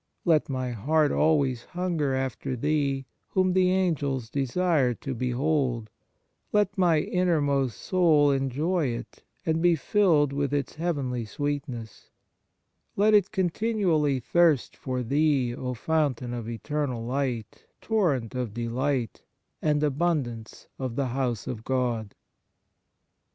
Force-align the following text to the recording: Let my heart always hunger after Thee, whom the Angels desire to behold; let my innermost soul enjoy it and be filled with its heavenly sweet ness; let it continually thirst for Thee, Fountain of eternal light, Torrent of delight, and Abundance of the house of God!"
Let 0.25 0.49
my 0.49 0.71
heart 0.71 1.11
always 1.11 1.63
hunger 1.63 2.15
after 2.15 2.55
Thee, 2.55 3.05
whom 3.27 3.53
the 3.53 3.69
Angels 3.69 4.31
desire 4.31 4.95
to 4.95 5.13
behold; 5.13 5.91
let 6.51 6.75
my 6.75 7.01
innermost 7.01 7.77
soul 7.77 8.31
enjoy 8.31 8.87
it 8.87 9.21
and 9.45 9.61
be 9.61 9.75
filled 9.75 10.33
with 10.33 10.55
its 10.55 10.73
heavenly 10.73 11.23
sweet 11.25 11.67
ness; 11.67 12.09
let 12.95 13.13
it 13.13 13.29
continually 13.29 14.19
thirst 14.19 14.75
for 14.75 15.03
Thee, 15.03 15.53
Fountain 15.75 16.33
of 16.33 16.49
eternal 16.49 17.05
light, 17.05 17.67
Torrent 17.79 18.33
of 18.33 18.55
delight, 18.55 19.21
and 19.61 19.83
Abundance 19.83 20.67
of 20.79 20.95
the 20.95 21.09
house 21.09 21.45
of 21.45 21.63
God!" 21.63 22.15